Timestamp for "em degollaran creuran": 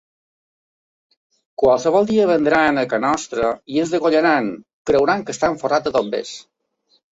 3.85-5.25